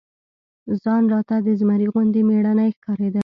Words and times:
ځان 0.83 1.03
راته 1.13 1.35
د 1.45 1.47
زمري 1.59 1.87
غوندي 1.93 2.21
مېړنى 2.29 2.67
ښکارېده. 2.75 3.19